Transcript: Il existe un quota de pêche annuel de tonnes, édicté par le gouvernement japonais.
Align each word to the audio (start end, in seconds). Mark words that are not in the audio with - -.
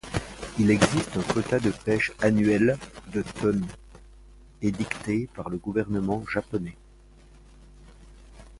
Il 0.57 0.71
existe 0.71 1.15
un 1.17 1.21
quota 1.21 1.59
de 1.59 1.69
pêche 1.69 2.11
annuel 2.21 2.79
de 3.13 3.21
tonnes, 3.21 3.67
édicté 4.63 5.29
par 5.35 5.47
le 5.51 5.57
gouvernement 5.59 6.25
japonais. 6.25 6.75